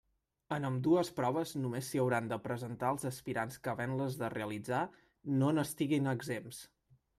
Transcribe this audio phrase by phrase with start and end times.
[0.55, 4.83] En ambdues proves només s'hi hauran de presentar els aspirants que havent-les de realitzar
[5.43, 6.67] no n'estiguin exempts.